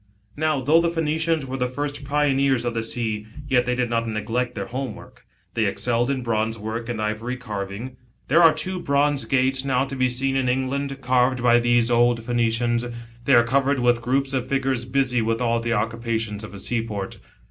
[0.35, 4.07] Now, though the Phoenicians were the first pioneers of the sea, yet they did not
[4.07, 5.27] neglect their home work.
[5.53, 7.97] They excelled in bronze work and ivory carving.
[8.27, 12.23] There are two bronze gates now to be seen in England, carved by these old
[12.25, 12.83] Phoenicians;
[13.25, 17.19] they are covered with groups of figures busy with all the occupations of a seaport.